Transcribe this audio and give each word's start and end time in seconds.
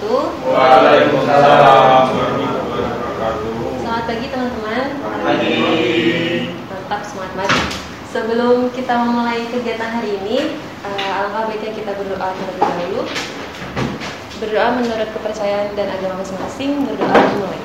Wabarakatuh. 0.00 0.48
Waalaikumsalam 0.48 2.04
warahmatullahi 2.16 2.88
wabarakatuh. 2.88 3.52
Selamat 3.84 4.04
pagi 4.08 4.26
teman-teman. 4.32 4.86
Pagi. 5.04 5.56
Mantap 6.72 7.02
semangat 7.04 7.32
banget. 7.36 7.68
Sebelum 8.10 8.56
kita 8.74 8.94
memulai 9.06 9.46
kegiatan 9.52 9.90
hari 10.00 10.18
ini, 10.24 10.58
uh, 10.82 11.16
alangkah 11.20 11.46
baiknya 11.52 11.72
kita 11.76 11.92
berdoa 11.94 12.32
terlebih 12.32 12.64
dahulu. 12.64 13.02
Berdoa 14.40 14.68
menurut 14.80 15.08
kepercayaan 15.12 15.76
dan 15.76 15.88
agama 15.92 16.24
masing-masing. 16.24 16.88
Berdoa 16.88 17.12
dimulai. 17.12 17.62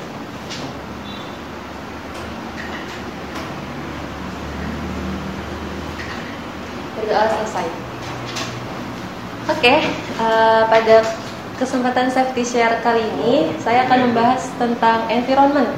Berdoa 7.00 7.22
selesai. 7.32 7.66
Oke, 9.46 9.74
uh, 10.18 10.62
pada 10.66 10.96
kesempatan 11.56 12.12
safety 12.12 12.44
share 12.44 12.80
kali 12.84 13.00
ini 13.00 13.48
saya 13.64 13.88
akan 13.88 14.12
membahas 14.12 14.44
tentang 14.60 15.08
environment, 15.08 15.72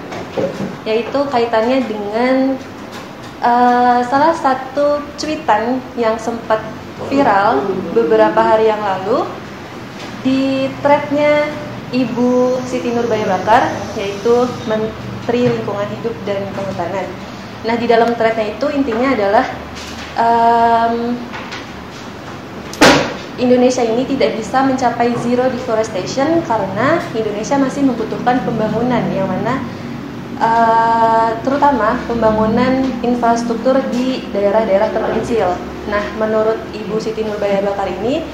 yaitu 0.82 1.18
kaitannya 1.30 1.86
dengan 1.86 2.58
uh, 3.42 4.02
salah 4.06 4.34
satu 4.34 5.02
cuitan 5.14 5.78
yang 5.94 6.18
sempat 6.18 6.58
viral 7.06 7.62
beberapa 7.94 8.42
hari 8.42 8.70
yang 8.70 8.82
lalu 8.82 9.22
di 10.26 10.66
threadnya 10.82 11.46
Ibu 11.94 12.60
Siti 12.66 12.92
Nurbaya 12.92 13.24
Bakar, 13.38 13.70
yaitu 13.96 14.44
Menteri 14.66 15.48
Lingkungan 15.48 15.88
Hidup 15.88 16.14
dan 16.26 16.42
Kehutanan. 16.52 17.06
Nah 17.64 17.74
di 17.78 17.86
dalam 17.86 18.12
threadnya 18.18 18.50
itu 18.50 18.66
intinya 18.74 19.14
adalah 19.14 19.46
um, 20.18 21.14
Indonesia 23.38 23.86
ini 23.86 24.02
tidak 24.02 24.34
bisa 24.34 24.66
mencapai 24.66 25.14
zero 25.22 25.46
deforestation 25.46 26.42
karena 26.42 26.98
Indonesia 27.14 27.54
masih 27.54 27.86
membutuhkan 27.86 28.42
pembangunan 28.42 29.02
yang 29.14 29.30
mana 29.30 29.62
uh, 30.42 31.30
terutama 31.46 31.98
pembangunan 32.10 32.82
infrastruktur 33.02 33.78
di 33.94 34.26
daerah-daerah 34.34 34.90
terpencil. 34.90 35.54
Nah, 35.86 36.02
menurut 36.18 36.58
Ibu 36.74 36.98
Siti 36.98 37.22
Nurbaya 37.22 37.62
Bakar 37.62 37.86
ini, 38.02 38.26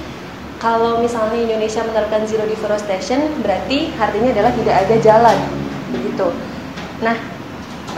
kalau 0.58 0.98
misalnya 1.04 1.36
Indonesia 1.36 1.84
menerapkan 1.84 2.24
zero 2.24 2.48
deforestation, 2.48 3.20
berarti 3.44 3.92
artinya 4.00 4.32
adalah 4.32 4.52
tidak 4.56 4.74
ada 4.88 4.96
jalan, 5.04 5.38
begitu. 5.92 6.26
Nah, 7.04 7.16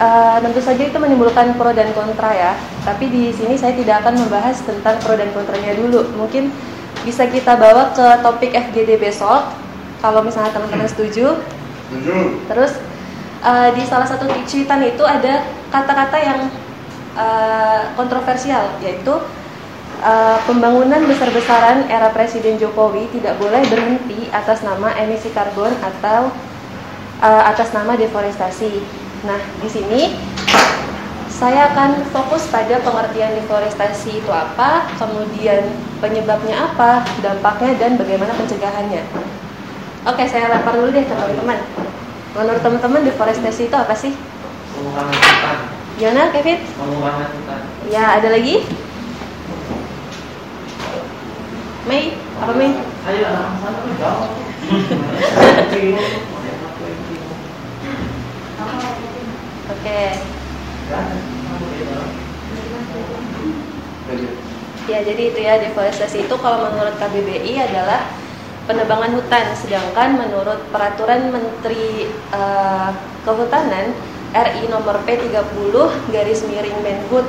uh, 0.03 0.37
tentu 0.43 0.61
saja 0.61 0.83
itu 0.91 0.99
menimbulkan 0.99 1.55
pro 1.55 1.71
dan 1.71 1.95
kontra 1.95 2.35
ya. 2.35 2.53
Tapi 2.83 3.09
di 3.09 3.31
sini 3.31 3.55
saya 3.55 3.79
tidak 3.79 4.03
akan 4.03 4.27
membahas 4.27 4.59
tentang 4.67 4.99
pro 5.01 5.15
dan 5.15 5.31
kontranya 5.31 5.73
dulu. 5.79 6.03
Mungkin 6.19 6.51
bisa 7.07 7.31
kita 7.31 7.55
bawa 7.55 7.95
ke 7.95 8.07
topik 8.27 8.51
FGD 8.51 8.99
besok 8.99 9.47
kalau 10.03 10.27
misalnya 10.27 10.51
teman-teman 10.51 10.91
setuju. 10.91 11.39
Setuju. 11.87 12.43
Terus 12.51 12.73
uh, 13.47 13.71
di 13.71 13.87
salah 13.87 14.11
satu 14.11 14.27
cuitan 14.27 14.83
itu 14.83 15.07
ada 15.07 15.47
kata-kata 15.71 16.19
yang 16.19 16.41
uh, 17.15 17.95
kontroversial 17.95 18.75
yaitu 18.83 19.15
uh, 20.03 20.39
pembangunan 20.51 21.07
besar-besaran 21.07 21.87
era 21.87 22.11
Presiden 22.11 22.59
Jokowi 22.59 23.07
tidak 23.15 23.39
boleh 23.39 23.63
berhenti 23.71 24.27
atas 24.35 24.67
nama 24.67 24.91
emisi 24.99 25.31
karbon 25.31 25.71
atau 25.79 26.35
uh, 27.23 27.43
atas 27.47 27.71
nama 27.71 27.95
deforestasi. 27.95 28.83
Nah, 29.25 29.41
di 29.63 29.69
sini 29.71 30.01
saya 31.37 31.69
akan 31.69 32.01
fokus 32.09 32.49
pada 32.49 32.81
pengertian 32.81 33.37
deforestasi 33.37 34.25
itu 34.25 34.33
apa, 34.33 34.89
kemudian 34.97 35.69
penyebabnya 36.01 36.73
apa, 36.73 37.05
dampaknya, 37.21 37.77
dan 37.77 38.01
bagaimana 38.01 38.33
pencegahannya. 38.41 39.05
Oke, 40.09 40.25
saya 40.25 40.49
lempar 40.49 40.73
dulu 40.81 40.97
deh 40.97 41.05
ke 41.05 41.13
teman-teman. 41.13 41.61
Menurut 42.33 42.65
teman-teman, 42.65 43.05
deforestasi 43.05 43.69
itu 43.69 43.77
apa 43.77 43.93
sih? 43.93 44.17
Pengurangan 44.73 45.13
hutan. 45.13 45.59
Gimana, 46.01 46.33
Kevin? 46.33 46.59
Pengurangan 46.73 47.29
hutan. 47.29 47.61
Ya, 47.93 48.17
ada 48.17 48.33
lagi? 48.33 48.65
Mei, 51.85 52.17
apa 52.41 52.53
Mei? 52.57 52.73
Ayo 53.13 53.29
sana 53.61 53.79
tuh 53.85 53.93
jawab. 54.01 54.33
Ya, 64.87 65.03
jadi 65.03 65.23
itu 65.35 65.39
ya 65.43 65.59
deforestasi 65.59 66.31
itu 66.31 66.35
kalau 66.39 66.71
menurut 66.71 66.95
KBBI 66.95 67.59
adalah 67.59 68.07
penebangan 68.71 69.19
hutan, 69.19 69.51
sedangkan 69.59 70.15
menurut 70.15 70.63
peraturan 70.71 71.35
Menteri 71.35 72.07
uh, 72.31 72.95
Kehutanan 73.27 73.91
RI 74.31 74.71
nomor 74.71 75.03
P30 75.03 75.75
garis 76.15 76.41
miring 76.47 76.79
Menhut 76.83 77.27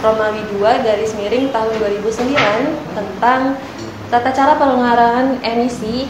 Romawi 0.00 0.44
2 0.60 0.84
garis 0.84 1.12
miring 1.16 1.48
tahun 1.48 1.72
2009 1.80 2.36
tentang 2.92 3.56
tata 4.12 4.30
cara 4.32 4.52
pengurangan 4.60 5.40
emisi 5.40 6.08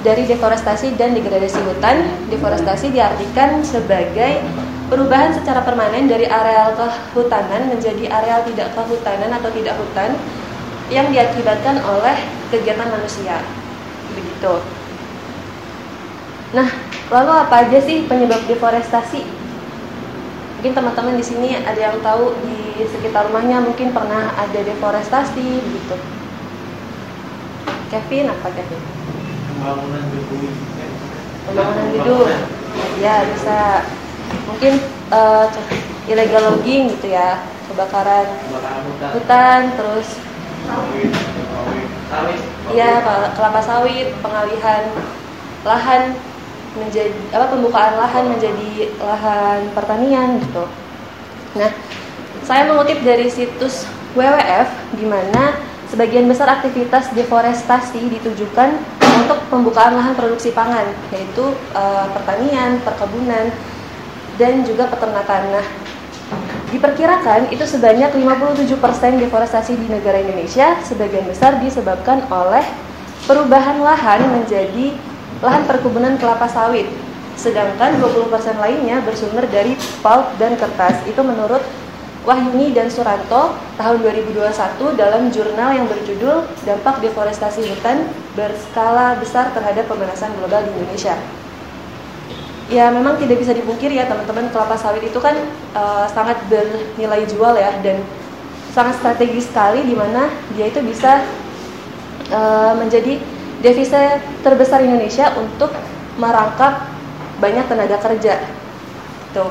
dari 0.00 0.24
deforestasi 0.24 0.96
dan 0.96 1.12
degradasi 1.12 1.60
hutan. 1.64 2.08
Deforestasi 2.32 2.92
diartikan 2.92 3.60
sebagai 3.60 4.40
perubahan 4.88 5.36
secara 5.36 5.60
permanen 5.62 6.08
dari 6.08 6.24
areal 6.24 6.72
kehutanan 6.74 7.68
menjadi 7.68 8.08
areal 8.08 8.40
tidak 8.48 8.72
kehutanan 8.72 9.30
atau 9.36 9.52
tidak 9.52 9.76
hutan 9.76 10.16
yang 10.88 11.12
diakibatkan 11.12 11.76
oleh 11.84 12.16
kegiatan 12.48 12.88
manusia. 12.88 13.44
Begitu. 14.16 14.54
Nah, 16.56 16.68
lalu 17.12 17.32
apa 17.36 17.68
aja 17.68 17.78
sih 17.84 18.08
penyebab 18.08 18.40
deforestasi? 18.48 19.20
Mungkin 20.58 20.72
teman-teman 20.74 21.14
di 21.20 21.22
sini 21.22 21.54
ada 21.60 21.78
yang 21.78 22.00
tahu 22.00 22.34
di 22.42 22.82
sekitar 22.88 23.28
rumahnya 23.28 23.62
mungkin 23.62 23.92
pernah 23.92 24.32
ada 24.34 24.60
deforestasi 24.64 25.44
begitu. 25.62 25.96
Kevin 27.92 28.32
apa 28.32 28.48
Kevin? 28.56 28.82
Pembangunan 29.52 30.02
Jokowi. 30.08 30.48
Pembangunan 31.46 31.86
gedung. 31.94 32.32
Ya, 32.98 33.22
bisa 33.28 33.86
mungkin 34.48 34.72
uh, 35.12 35.46
illegal 36.08 36.52
logging 36.52 36.88
gitu 36.96 37.12
ya 37.12 37.40
kebakaran 37.68 38.26
Kebakaran 38.48 38.82
hutan. 38.88 39.10
hutan 39.16 39.60
terus 39.76 40.08
Sawit, 40.68 41.12
sawit. 41.12 41.88
Sawit. 42.12 42.40
ya 42.76 43.00
kelapa 43.36 43.60
sawit 43.64 44.08
pengalihan 44.20 44.84
lahan 45.64 46.12
menjadi 46.76 47.12
apa 47.32 47.46
pembukaan 47.50 47.94
lahan 47.96 48.24
menjadi 48.36 48.92
lahan 49.00 49.60
pertanian 49.72 50.38
gitu 50.44 50.64
nah 51.56 51.70
saya 52.44 52.68
mengutip 52.68 53.00
dari 53.04 53.28
situs 53.28 53.84
WWF 54.16 54.68
di 54.96 55.04
mana 55.04 55.56
sebagian 55.88 56.28
besar 56.28 56.48
aktivitas 56.60 57.08
deforestasi 57.16 58.12
ditujukan 58.20 58.76
untuk 59.24 59.38
pembukaan 59.48 59.96
lahan 59.96 60.14
produksi 60.16 60.52
pangan 60.52 60.84
yaitu 61.12 61.52
uh, 61.72 62.06
pertanian 62.12 62.80
perkebunan 62.84 63.48
dan 64.38 64.62
juga 64.64 64.86
peternakan. 64.88 65.52
Nah, 65.52 65.66
diperkirakan 66.70 67.50
itu 67.50 67.66
sebanyak 67.66 68.14
57% 68.14 69.18
deforestasi 69.18 69.74
di 69.76 69.86
negara 69.90 70.22
Indonesia 70.22 70.78
sebagian 70.86 71.26
besar 71.26 71.58
disebabkan 71.58 72.24
oleh 72.30 72.62
perubahan 73.26 73.82
lahan 73.82 74.24
menjadi 74.30 74.94
lahan 75.42 75.66
perkebunan 75.66 76.16
kelapa 76.16 76.46
sawit. 76.46 76.86
Sedangkan 77.38 77.98
20% 78.02 78.58
lainnya 78.58 78.98
bersumber 79.02 79.46
dari 79.46 79.78
pulp 80.02 80.34
dan 80.42 80.58
kertas. 80.58 80.98
Itu 81.06 81.22
menurut 81.22 81.62
Wahyuni 82.26 82.74
dan 82.74 82.90
Suranto 82.90 83.54
tahun 83.78 84.04
2021 84.04 84.52
dalam 84.98 85.30
jurnal 85.30 85.70
yang 85.72 85.86
berjudul 85.86 86.44
Dampak 86.66 87.00
Deforestasi 87.00 87.62
Hutan 87.72 88.10
Berskala 88.34 89.16
Besar 89.22 89.54
Terhadap 89.54 89.86
Pemanasan 89.86 90.34
Global 90.36 90.66
di 90.66 90.76
Indonesia. 90.76 91.14
Ya 92.68 92.92
memang 92.92 93.16
tidak 93.16 93.40
bisa 93.40 93.56
dipungkiri 93.56 93.96
ya 93.96 94.04
teman-teman 94.04 94.52
kelapa 94.52 94.76
sawit 94.76 95.00
itu 95.00 95.16
kan 95.16 95.32
eh, 95.72 96.06
sangat 96.12 96.36
bernilai 96.52 97.24
jual 97.24 97.56
ya 97.56 97.72
dan 97.80 98.04
sangat 98.76 99.00
strategis 99.00 99.48
sekali 99.48 99.80
di 99.88 99.96
mana 99.96 100.28
dia 100.52 100.68
itu 100.68 100.84
bisa 100.84 101.24
eh, 102.28 102.72
menjadi 102.76 103.16
devisa 103.64 104.20
terbesar 104.44 104.84
Indonesia 104.84 105.32
untuk 105.40 105.72
merangkap 106.20 106.86
banyak 107.40 107.64
tenaga 107.70 107.96
kerja. 108.04 108.36
Tuh. 109.32 109.50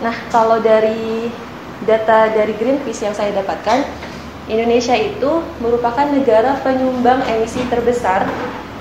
Nah, 0.00 0.16
kalau 0.32 0.62
dari 0.62 1.28
data 1.84 2.32
dari 2.32 2.56
Greenpeace 2.56 3.04
yang 3.04 3.14
saya 3.14 3.36
dapatkan, 3.36 3.84
Indonesia 4.50 4.96
itu 4.96 5.44
merupakan 5.62 6.08
negara 6.10 6.58
penyumbang 6.64 7.22
emisi 7.28 7.62
terbesar 7.68 8.26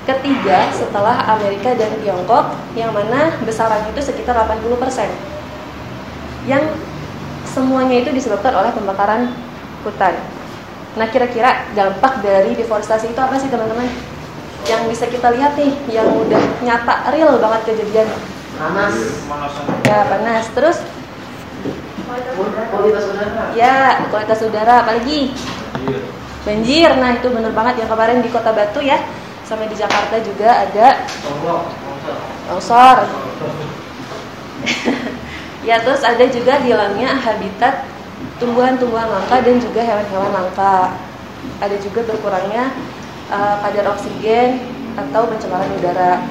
ketiga 0.09 0.73
setelah 0.73 1.21
Amerika 1.37 1.77
dan 1.77 1.93
Tiongkok 2.01 2.57
yang 2.73 2.89
mana 2.89 3.37
besarannya 3.45 3.93
itu 3.93 4.01
sekitar 4.01 4.33
80%. 4.33 5.09
Yang 6.49 6.63
semuanya 7.45 8.01
itu 8.01 8.09
disebabkan 8.13 8.53
oleh 8.57 8.71
pembakaran 8.73 9.29
hutan. 9.85 10.17
Nah, 10.97 11.07
kira-kira 11.13 11.69
dampak 11.77 12.25
dari 12.25 12.57
deforestasi 12.57 13.13
itu 13.13 13.19
apa 13.21 13.37
sih, 13.37 13.47
teman-teman? 13.47 13.85
Yang 14.65 14.81
bisa 14.91 15.05
kita 15.07 15.29
lihat 15.37 15.53
nih, 15.55 15.71
yang 15.93 16.09
udah 16.09 16.41
nyata 16.65 17.13
real 17.13 17.37
banget 17.37 17.61
kejadian. 17.73 18.09
Panas. 18.57 18.95
Pemanasan. 19.23 19.63
Ya, 19.85 19.99
panas. 20.09 20.45
Terus 20.51 20.77
Kualitas 22.73 23.05
udara. 23.05 23.53
ya, 23.53 24.01
kualitas 24.09 24.39
udara 24.41 24.73
apalagi? 24.81 25.29
Iya. 25.85 25.99
Banjir. 26.41 26.89
Nah, 26.97 27.09
itu 27.21 27.27
bener 27.29 27.53
banget 27.53 27.85
yang 27.85 27.89
kemarin 27.91 28.25
di 28.25 28.29
Kota 28.33 28.49
Batu 28.49 28.81
ya. 28.81 28.97
Sama 29.49 29.65
di 29.65 29.73
Jakarta 29.73 30.21
juga 30.21 30.61
ada 30.61 31.09
longsor. 32.53 32.97
ya, 35.67 35.81
terus 35.81 36.05
ada 36.05 36.21
juga 36.29 36.61
hilangnya 36.61 37.17
habitat 37.17 37.89
tumbuhan-tumbuhan 38.37 39.09
langka 39.09 39.41
dan 39.41 39.57
juga 39.57 39.81
hewan-hewan 39.81 40.29
langka. 40.37 40.93
Ada 41.65 41.81
juga 41.81 42.05
berkurangnya 42.05 42.69
uh, 43.33 43.57
kadar 43.65 43.89
oksigen 43.97 44.61
atau 44.93 45.25
pencemaran 45.25 45.73
udara. 45.81 46.21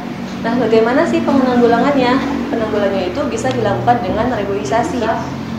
Nah, 0.47 0.55
bagaimana 0.55 1.03
sih 1.03 1.19
penanggulangannya? 1.19 2.15
Penanggulangannya 2.55 3.11
itu 3.11 3.21
bisa 3.27 3.51
dilakukan 3.51 3.99
dengan 3.99 4.31
reboisasi 4.31 5.03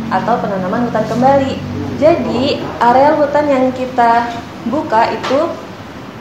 atau 0.08 0.34
penanaman 0.40 0.88
hutan 0.88 1.04
kembali. 1.12 1.60
Jadi, 2.00 2.64
areal 2.80 3.20
hutan 3.20 3.52
yang 3.52 3.68
kita 3.76 4.32
buka 4.72 5.12
itu 5.12 5.68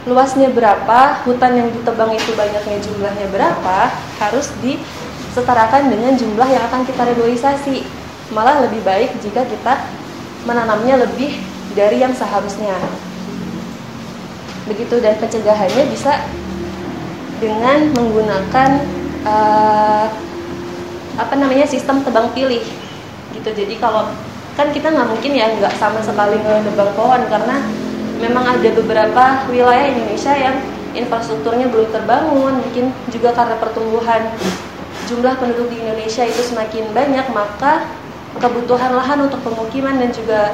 luasnya 0.07 0.53
berapa, 0.55 1.25
hutan 1.27 1.53
yang 1.59 1.69
ditebang 1.75 2.15
itu 2.15 2.31
banyaknya 2.39 2.79
jumlahnya 2.85 3.27
berapa, 3.35 3.79
harus 4.23 4.53
disetarakan 4.63 5.91
dengan 5.91 6.15
jumlah 6.15 6.49
yang 6.49 6.63
akan 6.71 6.87
kita 6.87 7.03
reboisasi. 7.15 7.83
Malah 8.31 8.69
lebih 8.69 8.85
baik 8.85 9.17
jika 9.25 9.43
kita 9.49 9.89
menanamnya 10.45 11.03
lebih 11.03 11.41
dari 11.75 12.05
yang 12.05 12.13
seharusnya. 12.15 12.77
Begitu 14.69 15.01
dan 15.01 15.17
pencegahannya 15.17 15.85
bisa 15.89 16.23
dengan 17.41 17.89
menggunakan 17.97 18.71
eh, 19.25 20.07
apa 21.19 21.35
namanya 21.35 21.67
sistem 21.67 22.05
tebang 22.07 22.31
pilih 22.37 22.63
gitu. 23.35 23.51
Jadi 23.51 23.75
kalau 23.83 24.07
kan 24.55 24.75
kita 24.75 24.91
nggak 24.91 25.09
mungkin 25.09 25.33
ya 25.39 25.51
nggak 25.55 25.75
sama 25.79 26.03
sekali 26.03 26.39
nebang 26.43 26.91
pohon 26.99 27.23
karena 27.31 27.63
memang 28.19 28.45
ada 28.45 28.69
beberapa 28.75 29.25
wilayah 29.51 29.91
Indonesia 29.91 30.35
yang 30.35 30.57
infrastrukturnya 30.95 31.71
belum 31.71 31.89
terbangun, 31.95 32.59
mungkin 32.59 32.91
juga 33.11 33.35
karena 33.35 33.57
pertumbuhan 33.63 34.35
jumlah 35.07 35.35
penduduk 35.41 35.73
di 35.73 35.81
Indonesia 35.81 36.27
itu 36.27 36.43
semakin 36.43 36.91
banyak, 36.93 37.27
maka 37.33 37.87
kebutuhan 38.39 38.93
lahan 38.95 39.25
untuk 39.25 39.41
pemukiman 39.41 39.97
dan 39.97 40.11
juga 40.13 40.53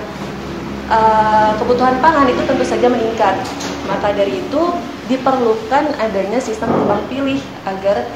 eh, 0.88 1.50
kebutuhan 1.58 1.99
pangan 1.99 2.28
itu 2.31 2.43
tentu 2.46 2.64
saja 2.64 2.87
meningkat. 2.87 3.40
Maka 3.84 4.17
dari 4.17 4.40
itu 4.40 4.62
diperlukan 5.08 6.00
adanya 6.00 6.40
sistem 6.40 6.72
tebang 6.72 7.02
pilih 7.12 7.40
agar 7.69 8.08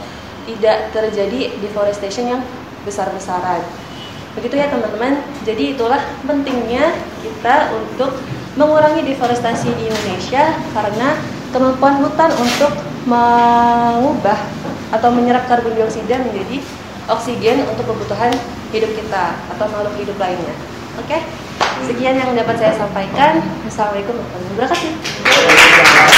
tidak 0.48 0.78
terjadi 0.96 1.52
deforestation 1.60 2.24
yang 2.38 2.42
besar-besaran. 2.88 3.60
Begitu 4.32 4.56
ya 4.56 4.72
teman-teman. 4.72 5.20
Jadi 5.44 5.76
itulah 5.76 6.00
pentingnya 6.24 6.96
kita 7.20 7.74
untuk 7.76 8.16
mengurangi 8.58 9.06
deforestasi 9.06 9.70
di 9.78 9.86
Indonesia 9.86 10.58
karena 10.74 11.14
kemampuan 11.54 12.02
hutan 12.02 12.34
untuk 12.34 12.74
mengubah 13.06 14.36
atau 14.90 15.08
menyerap 15.14 15.46
karbon 15.46 15.78
dioksida 15.78 16.18
menjadi 16.20 16.60
oksigen 17.08 17.64
untuk 17.70 17.86
kebutuhan 17.88 18.34
hidup 18.74 18.90
kita 18.92 19.38
atau 19.56 19.64
makhluk 19.70 19.94
hidup 19.96 20.18
lainnya. 20.20 20.52
Oke, 20.98 21.22
sekian 21.86 22.18
yang 22.18 22.34
dapat 22.34 22.58
saya 22.58 22.74
sampaikan. 22.74 23.40
Wassalamualaikum 23.64 24.18
warahmatullahi 24.18 24.66
wabarakatuh. 24.66 26.17